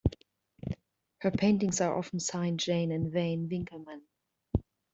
[1.19, 4.01] Her paintings are often signed Jane 'in vain' Winkelman.